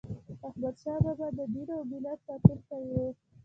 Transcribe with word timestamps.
احمدشاه 0.47 0.97
بابا 1.05 1.27
د 1.37 1.39
دین 1.53 1.69
او 1.77 1.81
ملت 1.91 2.19
ساتونکی 2.27 2.81
و. 2.89 2.93